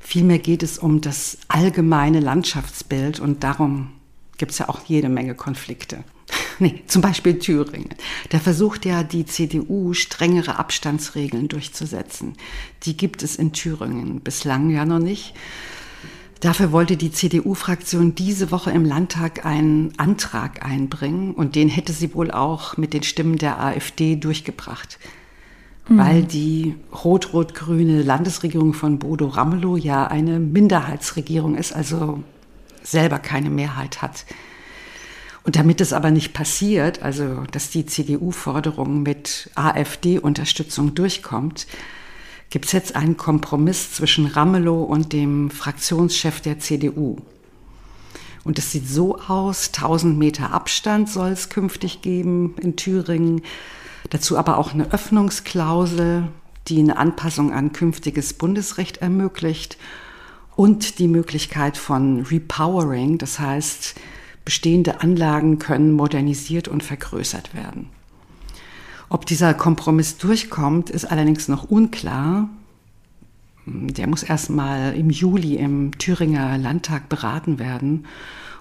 Vielmehr 0.00 0.38
geht 0.38 0.62
es 0.62 0.76
um 0.76 1.00
das 1.00 1.38
allgemeine 1.48 2.20
Landschaftsbild 2.20 3.20
und 3.20 3.42
darum 3.42 3.92
gibt 4.36 4.52
es 4.52 4.58
ja 4.58 4.68
auch 4.68 4.82
jede 4.84 5.08
Menge 5.08 5.34
Konflikte. 5.34 6.04
nee, 6.58 6.82
zum 6.86 7.00
Beispiel 7.00 7.38
Thüringen. 7.38 7.94
Da 8.28 8.38
versucht 8.38 8.84
ja 8.84 9.02
die 9.02 9.24
CDU 9.24 9.94
strengere 9.94 10.58
Abstandsregeln 10.58 11.48
durchzusetzen. 11.48 12.34
Die 12.82 12.98
gibt 12.98 13.22
es 13.22 13.36
in 13.36 13.54
Thüringen 13.54 14.20
bislang 14.20 14.68
ja 14.68 14.84
noch 14.84 14.98
nicht. 14.98 15.32
Dafür 16.40 16.72
wollte 16.72 16.96
die 16.96 17.12
CDU-Fraktion 17.12 18.14
diese 18.14 18.50
Woche 18.50 18.70
im 18.70 18.86
Landtag 18.86 19.44
einen 19.44 19.92
Antrag 19.98 20.64
einbringen 20.64 21.34
und 21.34 21.54
den 21.54 21.68
hätte 21.68 21.92
sie 21.92 22.14
wohl 22.14 22.30
auch 22.30 22.78
mit 22.78 22.94
den 22.94 23.02
Stimmen 23.02 23.36
der 23.36 23.60
AfD 23.60 24.16
durchgebracht. 24.16 24.98
Mhm. 25.88 25.98
Weil 25.98 26.22
die 26.22 26.76
rot-rot-grüne 27.04 28.02
Landesregierung 28.02 28.72
von 28.72 28.98
Bodo 28.98 29.26
Ramelow 29.26 29.76
ja 29.76 30.06
eine 30.06 30.40
Minderheitsregierung 30.40 31.56
ist, 31.56 31.74
also 31.74 32.22
selber 32.82 33.18
keine 33.18 33.50
Mehrheit 33.50 34.00
hat. 34.00 34.24
Und 35.44 35.56
damit 35.56 35.82
es 35.82 35.92
aber 35.92 36.10
nicht 36.10 36.32
passiert, 36.32 37.02
also 37.02 37.44
dass 37.50 37.68
die 37.68 37.84
CDU-Forderung 37.84 39.02
mit 39.02 39.50
AfD-Unterstützung 39.56 40.94
durchkommt, 40.94 41.66
gibt 42.50 42.66
es 42.66 42.72
jetzt 42.72 42.96
einen 42.96 43.16
Kompromiss 43.16 43.94
zwischen 43.94 44.26
Ramelow 44.26 44.82
und 44.82 45.12
dem 45.12 45.50
Fraktionschef 45.50 46.40
der 46.40 46.58
CDU. 46.58 47.16
Und 48.42 48.58
es 48.58 48.72
sieht 48.72 48.88
so 48.88 49.18
aus, 49.18 49.68
1000 49.68 50.18
Meter 50.18 50.52
Abstand 50.52 51.08
soll 51.08 51.30
es 51.30 51.48
künftig 51.48 52.02
geben 52.02 52.54
in 52.60 52.76
Thüringen. 52.76 53.42
Dazu 54.10 54.36
aber 54.36 54.58
auch 54.58 54.72
eine 54.72 54.92
Öffnungsklausel, 54.92 56.28
die 56.68 56.80
eine 56.80 56.96
Anpassung 56.96 57.52
an 57.52 57.72
künftiges 57.72 58.32
Bundesrecht 58.34 58.98
ermöglicht 58.98 59.76
und 60.56 60.98
die 60.98 61.08
Möglichkeit 61.08 61.76
von 61.76 62.22
Repowering, 62.22 63.18
das 63.18 63.38
heißt, 63.38 63.94
bestehende 64.44 65.00
Anlagen 65.00 65.58
können 65.58 65.92
modernisiert 65.92 66.66
und 66.66 66.82
vergrößert 66.82 67.54
werden. 67.54 67.88
Ob 69.10 69.26
dieser 69.26 69.54
Kompromiss 69.54 70.18
durchkommt, 70.18 70.88
ist 70.88 71.04
allerdings 71.04 71.48
noch 71.48 71.64
unklar. 71.64 72.48
Der 73.66 74.06
muss 74.06 74.22
erst 74.22 74.50
mal 74.50 74.94
im 74.94 75.10
Juli 75.10 75.56
im 75.56 75.98
Thüringer 75.98 76.56
Landtag 76.56 77.08
beraten 77.08 77.58
werden. 77.58 78.06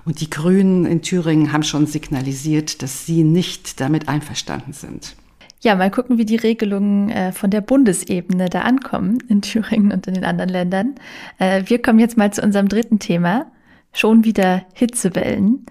Und 0.05 0.21
die 0.21 0.29
Grünen 0.29 0.85
in 0.85 1.03
Thüringen 1.03 1.53
haben 1.53 1.61
schon 1.61 1.85
signalisiert, 1.85 2.81
dass 2.81 3.05
sie 3.05 3.23
nicht 3.23 3.79
damit 3.79 4.09
einverstanden 4.09 4.73
sind. 4.73 5.15
Ja, 5.61 5.75
mal 5.75 5.91
gucken, 5.91 6.17
wie 6.17 6.25
die 6.25 6.37
Regelungen 6.37 7.09
äh, 7.09 7.31
von 7.31 7.51
der 7.51 7.61
Bundesebene 7.61 8.49
da 8.49 8.61
ankommen 8.61 9.19
in 9.27 9.43
Thüringen 9.43 9.91
und 9.91 10.07
in 10.07 10.15
den 10.15 10.23
anderen 10.23 10.49
Ländern. 10.49 10.95
Äh, 11.37 11.63
wir 11.67 11.79
kommen 11.79 11.99
jetzt 11.99 12.17
mal 12.17 12.33
zu 12.33 12.41
unserem 12.41 12.69
dritten 12.69 12.97
Thema. 12.97 13.45
Schon 13.93 14.23
wieder 14.23 14.63
Hitzewellen. 14.73 15.65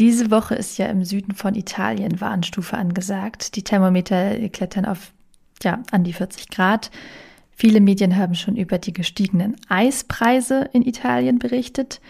Diese 0.00 0.30
Woche 0.30 0.54
ist 0.54 0.78
ja 0.78 0.86
im 0.86 1.04
Süden 1.04 1.34
von 1.34 1.54
Italien 1.54 2.22
Warnstufe 2.22 2.74
angesagt. 2.76 3.54
Die 3.54 3.62
Thermometer 3.62 4.48
klettern 4.48 4.86
auf 4.86 5.12
ja, 5.62 5.82
an 5.90 6.04
die 6.04 6.14
40 6.14 6.48
Grad. 6.48 6.90
Viele 7.50 7.82
Medien 7.82 8.16
haben 8.16 8.34
schon 8.34 8.56
über 8.56 8.78
die 8.78 8.94
gestiegenen 8.94 9.56
Eispreise 9.68 10.70
in 10.72 10.80
Italien 10.80 11.38
berichtet. 11.38 12.00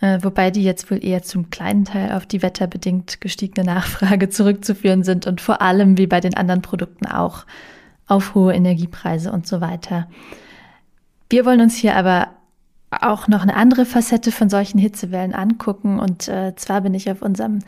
Äh, 0.00 0.20
wobei 0.22 0.50
die 0.50 0.64
jetzt 0.64 0.90
wohl 0.90 1.04
eher 1.04 1.22
zum 1.22 1.50
kleinen 1.50 1.84
Teil 1.84 2.12
auf 2.12 2.24
die 2.24 2.40
wetterbedingt 2.40 3.20
gestiegene 3.20 3.66
Nachfrage 3.66 4.28
zurückzuführen 4.30 5.02
sind 5.02 5.26
und 5.26 5.42
vor 5.42 5.60
allem 5.60 5.98
wie 5.98 6.06
bei 6.06 6.20
den 6.20 6.32
anderen 6.32 6.62
Produkten 6.62 7.04
auch 7.04 7.44
auf 8.06 8.34
hohe 8.34 8.54
Energiepreise 8.54 9.30
und 9.30 9.46
so 9.46 9.60
weiter. 9.60 10.08
Wir 11.28 11.44
wollen 11.44 11.60
uns 11.60 11.76
hier 11.76 11.94
aber 11.94 12.28
auch 13.02 13.28
noch 13.28 13.42
eine 13.42 13.56
andere 13.56 13.84
Facette 13.84 14.32
von 14.32 14.48
solchen 14.48 14.78
Hitzewellen 14.78 15.34
angucken 15.34 15.98
und 15.98 16.28
äh, 16.28 16.54
zwar 16.56 16.80
bin 16.82 16.94
ich 16.94 17.10
auf 17.10 17.22
unserem 17.22 17.60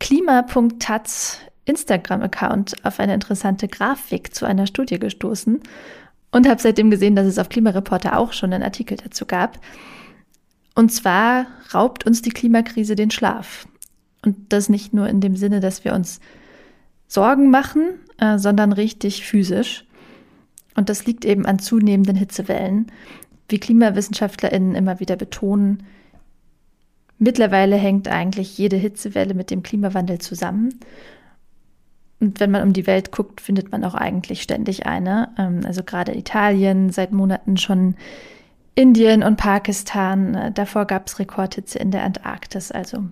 klima.taz 0.00 1.38
Instagram-Account 1.64 2.84
auf 2.84 3.00
eine 3.00 3.14
interessante 3.14 3.68
Grafik 3.68 4.34
zu 4.34 4.44
einer 4.44 4.66
Studie 4.66 4.98
gestoßen 4.98 5.60
und 6.30 6.48
habe 6.48 6.60
seitdem 6.60 6.90
gesehen, 6.90 7.16
dass 7.16 7.26
es 7.26 7.38
auf 7.38 7.48
Klimareporter 7.48 8.18
auch 8.18 8.32
schon 8.32 8.52
einen 8.52 8.64
Artikel 8.64 8.96
dazu 8.96 9.24
gab. 9.24 9.58
Und 10.74 10.92
zwar 10.92 11.46
raubt 11.72 12.06
uns 12.06 12.22
die 12.22 12.30
Klimakrise 12.30 12.96
den 12.96 13.10
Schlaf. 13.10 13.68
Und 14.24 14.52
das 14.52 14.68
nicht 14.68 14.92
nur 14.92 15.08
in 15.08 15.20
dem 15.20 15.36
Sinne, 15.36 15.60
dass 15.60 15.84
wir 15.84 15.94
uns 15.94 16.20
Sorgen 17.06 17.50
machen, 17.50 18.00
äh, 18.18 18.38
sondern 18.38 18.72
richtig 18.72 19.24
physisch. 19.24 19.84
Und 20.74 20.88
das 20.88 21.06
liegt 21.06 21.24
eben 21.24 21.46
an 21.46 21.60
zunehmenden 21.60 22.16
Hitzewellen. 22.16 22.90
Wie 23.48 23.58
KlimawissenschaftlerInnen 23.58 24.74
immer 24.74 25.00
wieder 25.00 25.16
betonen, 25.16 25.84
mittlerweile 27.18 27.76
hängt 27.76 28.08
eigentlich 28.08 28.56
jede 28.58 28.76
Hitzewelle 28.76 29.34
mit 29.34 29.50
dem 29.50 29.62
Klimawandel 29.62 30.18
zusammen. 30.18 30.80
Und 32.20 32.40
wenn 32.40 32.50
man 32.50 32.62
um 32.62 32.72
die 32.72 32.86
Welt 32.86 33.12
guckt, 33.12 33.40
findet 33.40 33.70
man 33.70 33.84
auch 33.84 33.94
eigentlich 33.94 34.42
ständig 34.42 34.86
eine. 34.86 35.34
Ähm, 35.38 35.60
also 35.66 35.82
gerade 35.82 36.16
Italien 36.16 36.90
seit 36.90 37.12
Monaten 37.12 37.56
schon 37.56 37.96
Indien 38.74 39.22
und 39.22 39.36
Pakistan. 39.36 40.34
Äh, 40.34 40.52
davor 40.52 40.86
gab 40.86 41.06
es 41.06 41.18
Rekordhitze 41.18 41.78
in 41.78 41.90
der 41.90 42.04
Antarktis. 42.04 42.72
Also 42.72 43.04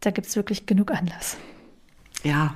da 0.00 0.10
gibt 0.10 0.26
es 0.26 0.36
wirklich 0.36 0.66
genug 0.66 0.90
Anlass. 0.90 1.36
Ja, 2.24 2.54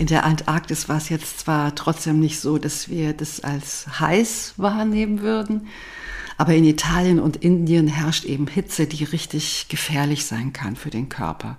in 0.00 0.06
der 0.06 0.24
Antarktis 0.24 0.88
war 0.88 0.96
es 0.96 1.10
jetzt 1.10 1.40
zwar 1.40 1.74
trotzdem 1.74 2.20
nicht 2.20 2.40
so, 2.40 2.56
dass 2.56 2.88
wir 2.88 3.12
das 3.12 3.40
als 3.40 4.00
heiß 4.00 4.54
wahrnehmen 4.56 5.20
würden, 5.20 5.68
aber 6.38 6.54
in 6.54 6.64
Italien 6.64 7.20
und 7.20 7.36
Indien 7.36 7.86
herrscht 7.86 8.24
eben 8.24 8.46
Hitze, 8.46 8.86
die 8.86 9.04
richtig 9.04 9.66
gefährlich 9.68 10.24
sein 10.24 10.54
kann 10.54 10.74
für 10.74 10.88
den 10.88 11.10
Körper. 11.10 11.58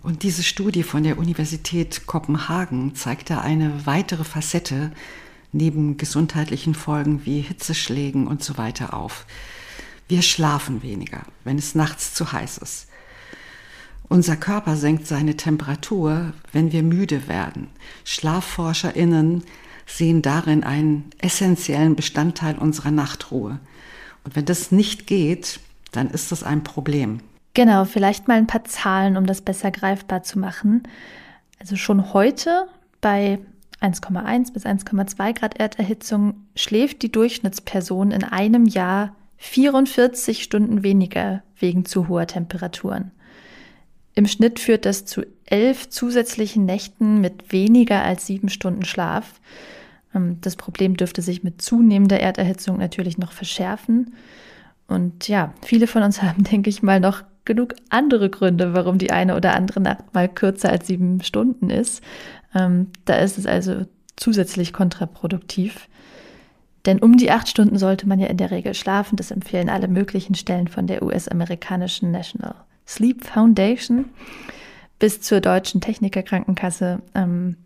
Und 0.00 0.22
diese 0.22 0.44
Studie 0.44 0.84
von 0.84 1.02
der 1.02 1.18
Universität 1.18 2.06
Kopenhagen 2.06 2.94
zeigt 2.94 3.30
da 3.30 3.40
eine 3.40 3.84
weitere 3.84 4.22
Facette 4.22 4.92
neben 5.50 5.96
gesundheitlichen 5.96 6.76
Folgen 6.76 7.26
wie 7.26 7.40
Hitzeschlägen 7.40 8.28
und 8.28 8.44
so 8.44 8.58
weiter 8.58 8.94
auf. 8.94 9.26
Wir 10.06 10.22
schlafen 10.22 10.84
weniger, 10.84 11.22
wenn 11.42 11.58
es 11.58 11.74
nachts 11.74 12.14
zu 12.14 12.30
heiß 12.30 12.58
ist. 12.58 12.86
Unser 14.10 14.34
Körper 14.34 14.74
senkt 14.74 15.06
seine 15.06 15.36
Temperatur, 15.36 16.32
wenn 16.50 16.72
wir 16.72 16.82
müde 16.82 17.28
werden. 17.28 17.68
Schlafforscherinnen 18.04 19.44
sehen 19.86 20.20
darin 20.20 20.64
einen 20.64 21.10
essentiellen 21.18 21.94
Bestandteil 21.94 22.58
unserer 22.58 22.90
Nachtruhe. 22.90 23.60
Und 24.24 24.34
wenn 24.34 24.44
das 24.44 24.72
nicht 24.72 25.06
geht, 25.06 25.60
dann 25.92 26.10
ist 26.10 26.32
das 26.32 26.42
ein 26.42 26.64
Problem. 26.64 27.20
Genau, 27.54 27.84
vielleicht 27.84 28.26
mal 28.26 28.36
ein 28.36 28.48
paar 28.48 28.64
Zahlen, 28.64 29.16
um 29.16 29.26
das 29.26 29.42
besser 29.42 29.70
greifbar 29.70 30.24
zu 30.24 30.40
machen. 30.40 30.82
Also 31.60 31.76
schon 31.76 32.12
heute 32.12 32.66
bei 33.00 33.38
1,1 33.80 34.52
bis 34.52 34.66
1,2 34.66 35.38
Grad 35.38 35.60
Erderhitzung 35.60 36.34
schläft 36.56 37.02
die 37.02 37.12
Durchschnittsperson 37.12 38.10
in 38.10 38.24
einem 38.24 38.66
Jahr 38.66 39.14
44 39.36 40.42
Stunden 40.42 40.82
weniger 40.82 41.44
wegen 41.56 41.84
zu 41.84 42.08
hoher 42.08 42.26
Temperaturen. 42.26 43.12
Im 44.20 44.26
Schnitt 44.26 44.60
führt 44.60 44.84
das 44.84 45.06
zu 45.06 45.22
elf 45.46 45.88
zusätzlichen 45.88 46.66
Nächten 46.66 47.22
mit 47.22 47.52
weniger 47.54 48.02
als 48.02 48.26
sieben 48.26 48.50
Stunden 48.50 48.84
Schlaf. 48.84 49.40
Ähm, 50.14 50.36
das 50.42 50.56
Problem 50.56 50.94
dürfte 50.94 51.22
sich 51.22 51.42
mit 51.42 51.62
zunehmender 51.62 52.20
Erderhitzung 52.20 52.76
natürlich 52.76 53.16
noch 53.16 53.32
verschärfen. 53.32 54.12
Und 54.88 55.26
ja, 55.26 55.54
viele 55.62 55.86
von 55.86 56.02
uns 56.02 56.20
haben, 56.22 56.44
denke 56.44 56.68
ich 56.68 56.82
mal, 56.82 57.00
noch 57.00 57.22
genug 57.46 57.74
andere 57.88 58.28
Gründe, 58.28 58.74
warum 58.74 58.98
die 58.98 59.10
eine 59.10 59.34
oder 59.36 59.54
andere 59.54 59.80
Nacht 59.80 60.12
mal 60.12 60.28
kürzer 60.28 60.68
als 60.68 60.86
sieben 60.86 61.22
Stunden 61.22 61.70
ist. 61.70 62.02
Ähm, 62.54 62.88
da 63.06 63.14
ist 63.14 63.38
es 63.38 63.46
also 63.46 63.86
zusätzlich 64.16 64.74
kontraproduktiv. 64.74 65.88
Denn 66.84 66.98
um 66.98 67.16
die 67.16 67.30
acht 67.30 67.48
Stunden 67.48 67.78
sollte 67.78 68.06
man 68.06 68.20
ja 68.20 68.26
in 68.26 68.36
der 68.36 68.50
Regel 68.50 68.74
schlafen. 68.74 69.16
Das 69.16 69.30
empfehlen 69.30 69.70
alle 69.70 69.88
möglichen 69.88 70.34
Stellen 70.34 70.68
von 70.68 70.86
der 70.86 71.02
US-amerikanischen 71.02 72.10
National 72.10 72.54
Sleep 72.90 73.24
Foundation 73.24 74.06
bis 74.98 75.20
zur 75.20 75.40
deutschen 75.40 75.80
Technikerkrankenkasse. 75.80 77.00
Ähm, 77.14 77.56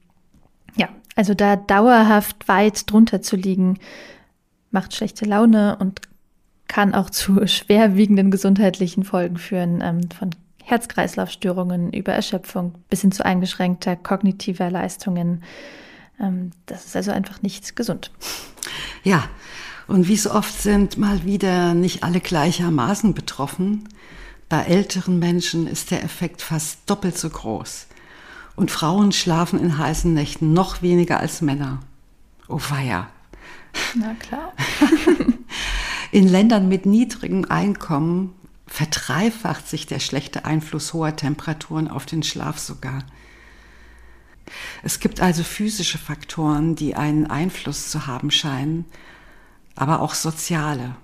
ja, 0.76 0.88
also 1.16 1.34
da 1.34 1.56
dauerhaft 1.56 2.46
weit 2.46 2.90
drunter 2.90 3.22
zu 3.22 3.36
liegen, 3.36 3.78
macht 4.70 4.94
schlechte 4.94 5.24
Laune 5.24 5.76
und 5.80 6.02
kann 6.68 6.94
auch 6.94 7.08
zu 7.08 7.46
schwerwiegenden 7.46 8.30
gesundheitlichen 8.30 9.04
Folgen 9.04 9.38
führen, 9.38 9.80
ähm, 9.82 10.10
von 10.10 10.30
Herz-Kreislauf-Störungen 10.62 11.92
über 11.92 12.12
Erschöpfung 12.12 12.74
bis 12.88 13.00
hin 13.02 13.12
zu 13.12 13.24
eingeschränkter 13.24 13.96
kognitiver 13.96 14.70
Leistungen. 14.70 15.42
Ähm, 16.20 16.50
das 16.66 16.84
ist 16.86 16.96
also 16.96 17.12
einfach 17.12 17.42
nicht 17.42 17.76
gesund. 17.76 18.10
Ja, 19.02 19.28
und 19.86 20.08
wie 20.08 20.16
so 20.16 20.32
oft 20.32 20.60
sind 20.60 20.98
mal 20.98 21.24
wieder 21.24 21.74
nicht 21.74 22.02
alle 22.02 22.20
gleichermaßen 22.20 23.14
betroffen. 23.14 23.88
Bei 24.48 24.62
älteren 24.62 25.18
Menschen 25.18 25.66
ist 25.66 25.90
der 25.90 26.04
Effekt 26.04 26.42
fast 26.42 26.78
doppelt 26.86 27.18
so 27.18 27.30
groß. 27.30 27.86
Und 28.56 28.70
Frauen 28.70 29.12
schlafen 29.12 29.58
in 29.58 29.78
heißen 29.78 30.12
Nächten 30.12 30.52
noch 30.52 30.82
weniger 30.82 31.18
als 31.18 31.40
Männer. 31.40 31.80
Oh 32.48 32.60
weia. 32.68 33.08
Na 33.94 34.14
klar. 34.14 34.52
in 36.12 36.28
Ländern 36.28 36.68
mit 36.68 36.86
niedrigem 36.86 37.46
Einkommen 37.46 38.34
verdreifacht 38.66 39.68
sich 39.68 39.86
der 39.86 39.98
schlechte 39.98 40.44
Einfluss 40.44 40.92
hoher 40.92 41.16
Temperaturen 41.16 41.88
auf 41.88 42.06
den 42.06 42.22
Schlaf 42.22 42.58
sogar. 42.58 43.04
Es 44.82 45.00
gibt 45.00 45.20
also 45.20 45.42
physische 45.42 45.98
Faktoren, 45.98 46.76
die 46.76 46.94
einen 46.94 47.26
Einfluss 47.26 47.90
zu 47.90 48.06
haben 48.06 48.30
scheinen, 48.30 48.84
aber 49.74 50.00
auch 50.00 50.14
soziale. 50.14 50.96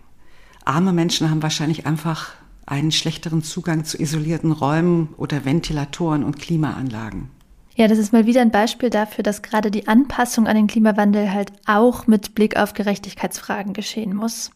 Arme 0.64 0.92
Menschen 0.92 1.30
haben 1.30 1.42
wahrscheinlich 1.42 1.86
einfach 1.86 2.32
einen 2.70 2.92
schlechteren 2.92 3.42
Zugang 3.42 3.84
zu 3.84 4.00
isolierten 4.00 4.52
Räumen 4.52 5.14
oder 5.16 5.44
Ventilatoren 5.44 6.22
und 6.22 6.38
Klimaanlagen. 6.38 7.30
Ja, 7.74 7.88
das 7.88 7.98
ist 7.98 8.12
mal 8.12 8.26
wieder 8.26 8.42
ein 8.42 8.50
Beispiel 8.50 8.90
dafür, 8.90 9.22
dass 9.22 9.42
gerade 9.42 9.70
die 9.70 9.88
Anpassung 9.88 10.46
an 10.46 10.56
den 10.56 10.66
Klimawandel 10.66 11.32
halt 11.32 11.52
auch 11.66 12.06
mit 12.06 12.34
Blick 12.34 12.56
auf 12.56 12.74
Gerechtigkeitsfragen 12.74 13.72
geschehen 13.72 14.14
muss. 14.14 14.50